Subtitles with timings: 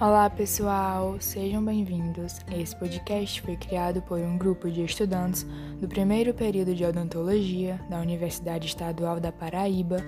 [0.00, 2.38] Olá pessoal, sejam bem-vindos.
[2.50, 5.42] Esse podcast foi criado por um grupo de estudantes
[5.78, 9.98] do primeiro período de odontologia da Universidade Estadual da Paraíba,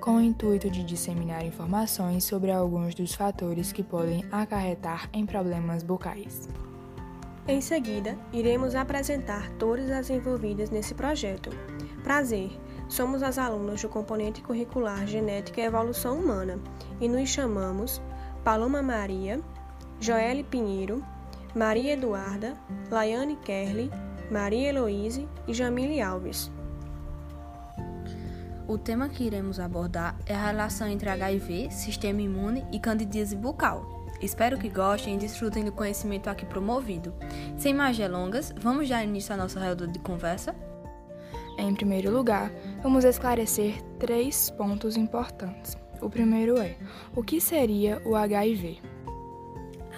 [0.00, 5.82] com o intuito de disseminar informações sobre alguns dos fatores que podem acarretar em problemas
[5.82, 6.48] bucais.
[7.48, 11.50] Em seguida, iremos apresentar todas as envolvidas nesse projeto.
[12.04, 12.52] Prazer!
[12.88, 16.60] Somos as alunas do componente curricular Genética e Evolução Humana
[17.00, 18.00] e nos chamamos
[18.44, 19.40] Paloma Maria,
[20.00, 21.04] Joelle Pinheiro,
[21.54, 22.56] Maria Eduarda,
[22.90, 23.90] Laiane Kerli,
[24.30, 26.50] Maria Heloise e Jamile Alves.
[28.66, 33.84] O tema que iremos abordar é a relação entre HIV, sistema imune e candidíase bucal.
[34.22, 37.12] Espero que gostem e desfrutem do conhecimento aqui promovido.
[37.58, 40.54] Sem mais delongas, vamos dar início à nossa roda de conversa?
[41.58, 42.50] Em primeiro lugar,
[42.82, 45.76] vamos esclarecer três pontos importantes.
[46.00, 46.76] O primeiro é:
[47.14, 48.78] o que seria o HIV?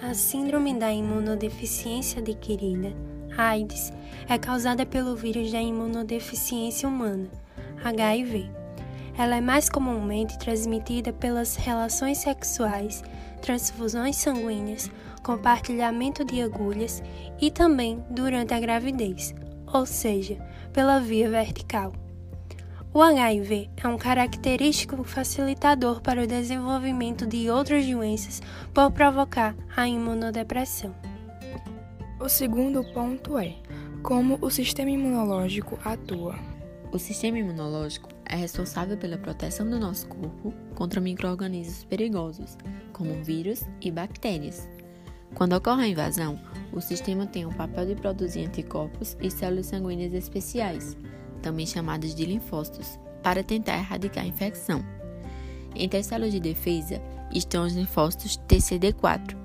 [0.01, 2.93] A síndrome da imunodeficiência adquirida,
[3.37, 3.93] AIDS,
[4.27, 7.29] é causada pelo vírus da imunodeficiência humana,
[7.83, 8.49] HIV.
[9.17, 13.01] Ela é mais comumente transmitida pelas relações sexuais,
[13.41, 14.91] transfusões sanguíneas,
[15.23, 17.01] compartilhamento de agulhas
[17.39, 19.33] e também durante a gravidez,
[19.71, 20.37] ou seja,
[20.73, 21.93] pela via vertical.
[22.95, 28.39] O HIV é um característico facilitador para o desenvolvimento de outras doenças
[28.71, 30.93] por provocar a imunodepressão.
[32.19, 33.55] O segundo ponto é
[34.03, 36.35] como o sistema imunológico atua.
[36.91, 42.55] O sistema imunológico é responsável pela proteção do nosso corpo contra microrganismos perigosos,
[42.91, 44.69] como vírus e bactérias.
[45.33, 46.39] Quando ocorre a invasão,
[46.71, 50.95] o sistema tem o papel de produzir anticorpos e células sanguíneas especiais,
[51.43, 54.83] também chamadas de linfócitos, para tentar erradicar a infecção.
[55.75, 59.35] Entre as células de defesa estão os linfócitos TCD4,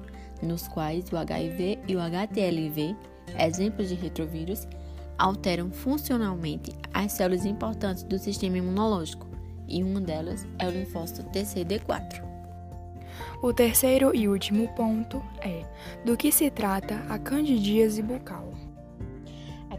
[0.43, 2.97] nos quais o HIV e o HTLV,
[3.39, 4.67] exemplos de retrovírus,
[5.19, 9.27] alteram funcionalmente as células importantes do sistema imunológico,
[9.67, 12.23] e uma delas é o linfócito TCD4.
[13.43, 15.65] O terceiro e último ponto é
[16.05, 18.68] do que se trata a candidíase bucal.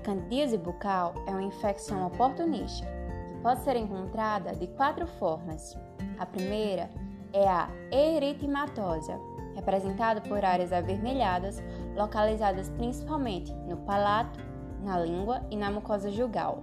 [0.04, 2.90] Candidíase bucal é uma infecção oportunística
[3.28, 5.78] que pode ser encontrada de quatro formas.
[6.18, 6.90] A primeira
[7.34, 9.20] é a eritematosa,
[9.56, 11.62] representada por áreas avermelhadas
[11.96, 14.40] localizadas principalmente no palato,
[14.84, 16.62] na língua e na mucosa jugal.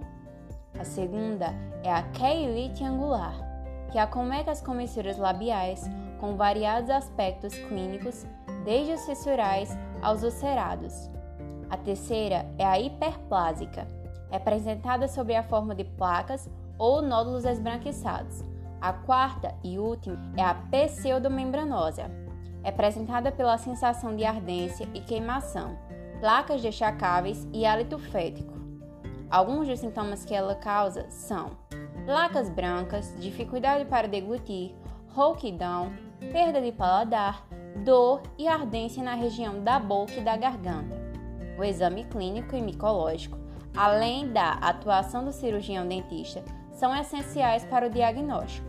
[0.79, 3.35] A segunda é a keilite angular,
[3.91, 5.83] que acomete as comissuras labiais
[6.19, 8.25] com variados aspectos clínicos,
[8.65, 11.09] desde os fissurais aos ulcerados.
[11.69, 13.87] A terceira é a hiperplásica,
[14.31, 18.43] representada sob a forma de placas ou nódulos esbranquiçados.
[18.79, 22.09] A quarta e última é a pseudomembranosa,
[22.63, 25.77] representada pela sensação de ardência e queimação,
[26.19, 28.53] placas destacáveis e hálito fético.
[29.29, 31.51] Alguns dos sintomas que ela causa são
[32.05, 34.73] placas brancas, dificuldade para deglutir,
[35.09, 35.91] rouquidão,
[36.31, 37.45] perda de paladar,
[37.83, 41.06] dor e ardência na região da boca e da garganta
[41.57, 43.37] o exame clínico e micológico,
[43.75, 48.67] além da atuação do cirurgião dentista, são essenciais para o diagnóstico.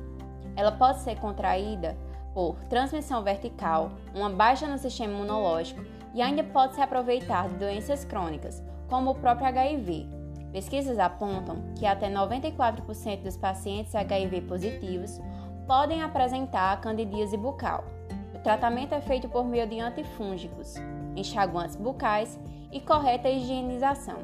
[0.56, 1.96] Ela pode ser contraída
[2.34, 5.84] por transmissão vertical, uma baixa no sistema imunológico
[6.14, 10.08] e ainda pode se aproveitar de doenças crônicas, como o próprio HIV.
[10.52, 15.20] Pesquisas apontam que até 94% dos pacientes HIV positivos
[15.66, 17.84] podem apresentar candidíase bucal.
[18.34, 20.76] O tratamento é feito por meio de antifúngicos,
[21.18, 22.38] enxaguantes bucais
[22.72, 24.18] e correta higienização.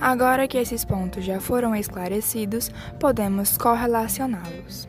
[0.00, 4.88] Agora que esses pontos já foram esclarecidos, podemos correlacioná-los.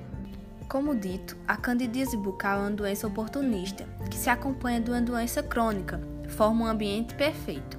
[0.68, 5.44] Como dito, a candidíase bucal é uma doença oportunista, que se acompanha de uma doença
[5.44, 7.78] crônica, forma um ambiente perfeito.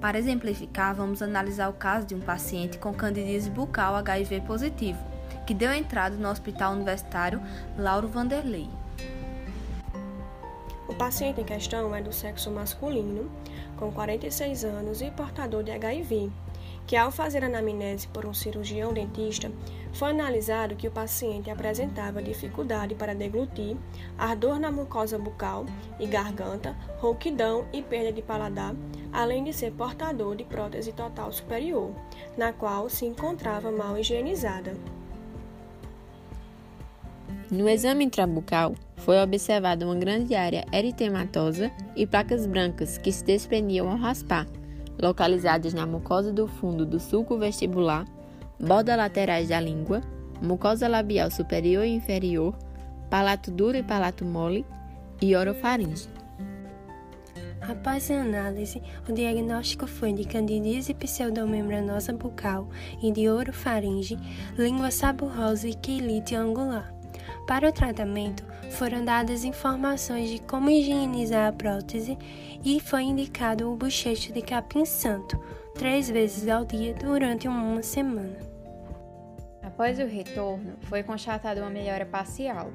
[0.00, 4.98] Para exemplificar, vamos analisar o caso de um paciente com candidíase bucal HIV positivo,
[5.46, 7.42] que deu entrada no Hospital Universitário
[7.76, 8.70] Lauro Vanderlei.
[10.90, 13.30] O paciente em questão é do sexo masculino,
[13.76, 16.28] com 46 anos e portador de HIV,
[16.84, 19.52] que ao fazer anamnese por um cirurgião dentista,
[19.92, 23.76] foi analisado que o paciente apresentava dificuldade para deglutir,
[24.18, 25.64] ardor na mucosa bucal
[26.00, 28.74] e garganta, rouquidão e perda de paladar,
[29.12, 31.92] além de ser portador de prótese total superior,
[32.36, 34.74] na qual se encontrava mal higienizada.
[37.50, 43.90] No exame intrabucal, foi observada uma grande área eritematosa e placas brancas que se desprendiam
[43.90, 44.46] ao raspar,
[45.02, 48.06] localizadas na mucosa do fundo do sulco vestibular,
[48.56, 50.00] bordas laterais da língua,
[50.40, 52.54] mucosa labial superior e inferior,
[53.10, 54.64] palato duro e palato mole,
[55.20, 56.08] e orofaringe.
[57.60, 62.68] Após a análise, o diagnóstico foi de candidíase pseudomembranosa bucal
[63.02, 64.16] e de orofaringe,
[64.56, 66.99] língua saburrosa e queilite angular.
[67.46, 72.16] Para o tratamento, foram dadas informações de como higienizar a prótese
[72.64, 75.38] e foi indicado o bochecho de capim santo,
[75.74, 78.38] três vezes ao dia durante uma semana.
[79.62, 82.70] Após o retorno, foi constatada uma melhora parcial.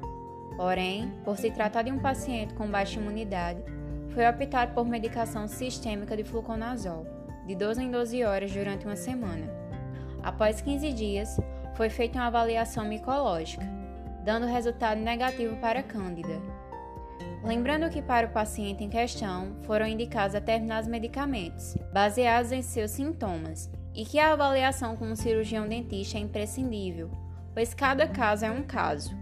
[0.56, 3.62] Porém, por se tratar de um paciente com baixa imunidade,
[4.10, 7.06] foi optado por medicação sistêmica de fluconazol,
[7.46, 9.46] de 12 em 12 horas durante uma semana.
[10.22, 11.36] Após 15 dias,
[11.74, 13.64] foi feita uma avaliação micológica,
[14.26, 16.42] dando resultado negativo para Cândida.
[17.44, 23.70] Lembrando que para o paciente em questão foram indicados determinados medicamentos, baseados em seus sintomas,
[23.94, 27.08] e que a avaliação com um cirurgião dentista é imprescindível,
[27.54, 29.16] pois cada caso é um caso.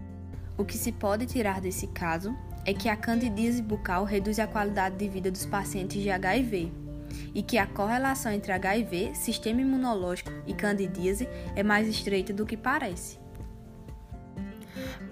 [0.57, 2.35] O que se pode tirar desse caso
[2.65, 6.71] é que a candidíase bucal reduz a qualidade de vida dos pacientes de HIV
[7.35, 12.57] e que a correlação entre HIV, sistema imunológico e candidíase é mais estreita do que
[12.57, 13.23] parece.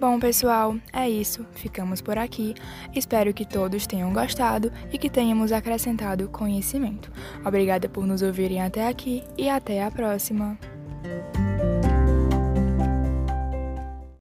[0.04, 1.46] Bom, pessoal, é isso.
[1.54, 2.54] Ficamos por aqui.
[2.94, 7.10] Espero que todos tenham gostado e que tenhamos acrescentado conhecimento.
[7.46, 10.58] Obrigada por nos ouvirem até aqui e até a próxima.